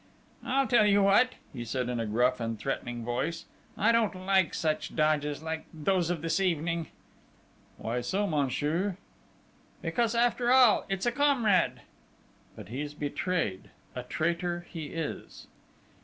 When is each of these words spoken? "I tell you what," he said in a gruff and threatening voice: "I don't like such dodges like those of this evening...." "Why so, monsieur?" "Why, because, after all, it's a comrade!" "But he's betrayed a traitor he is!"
"I 0.43 0.65
tell 0.65 0.87
you 0.87 1.03
what," 1.03 1.33
he 1.53 1.63
said 1.63 1.87
in 1.87 1.99
a 1.99 2.07
gruff 2.07 2.39
and 2.39 2.57
threatening 2.57 3.05
voice: 3.05 3.45
"I 3.77 3.91
don't 3.91 4.15
like 4.25 4.55
such 4.55 4.95
dodges 4.95 5.43
like 5.43 5.65
those 5.71 6.09
of 6.09 6.23
this 6.23 6.39
evening...." 6.39 6.87
"Why 7.77 8.01
so, 8.01 8.25
monsieur?" 8.25 8.97
"Why, 8.97 8.97
because, 9.83 10.15
after 10.15 10.51
all, 10.51 10.87
it's 10.89 11.05
a 11.05 11.11
comrade!" 11.11 11.81
"But 12.55 12.69
he's 12.69 12.95
betrayed 12.95 13.69
a 13.93 14.01
traitor 14.01 14.65
he 14.71 14.85
is!" 14.87 15.45